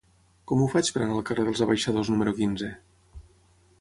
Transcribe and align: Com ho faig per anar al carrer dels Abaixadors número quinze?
Com 0.51 0.61
ho 0.65 0.69
faig 0.75 0.87
per 0.95 1.01
anar 1.03 1.17
al 1.19 1.27
carrer 1.31 1.45
dels 1.49 1.63
Abaixadors 1.67 2.11
número 2.15 2.35
quinze? 2.41 2.71